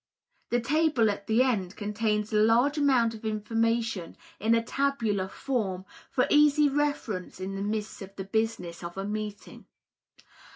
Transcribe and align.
[The 0.49 0.59
table 0.59 1.11
at 1.11 1.27
the 1.27 1.43
end 1.43 1.75
contains 1.75 2.33
a 2.33 2.37
large 2.37 2.75
amount 2.79 3.13
of 3.13 3.23
information 3.23 4.17
in 4.39 4.55
a 4.55 4.63
tabular 4.63 5.27
form, 5.27 5.85
for 6.09 6.25
easy 6.31 6.67
reference 6.67 7.39
in 7.39 7.53
the 7.53 7.61
midst 7.61 8.01
of 8.01 8.15
the 8.15 8.23
business 8.25 8.83
of 8.83 8.97
a 8.97 9.05
meeting. 9.05 9.65